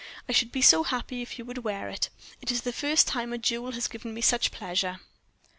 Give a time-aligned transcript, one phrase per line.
[0.27, 2.09] "I should be so happy if you would wear it
[2.41, 4.99] it is the first time a jewel has given me such pleasure."